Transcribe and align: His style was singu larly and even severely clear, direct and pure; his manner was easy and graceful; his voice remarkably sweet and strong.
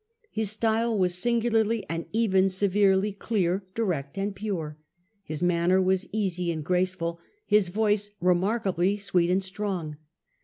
His 0.31 0.49
style 0.49 0.97
was 0.97 1.13
singu 1.13 1.43
larly 1.51 1.83
and 1.87 2.07
even 2.11 2.49
severely 2.49 3.11
clear, 3.11 3.67
direct 3.75 4.17
and 4.17 4.35
pure; 4.35 4.79
his 5.21 5.43
manner 5.43 5.79
was 5.79 6.09
easy 6.11 6.51
and 6.51 6.65
graceful; 6.65 7.19
his 7.45 7.67
voice 7.69 8.09
remarkably 8.19 8.97
sweet 8.97 9.29
and 9.29 9.43
strong. 9.43 9.97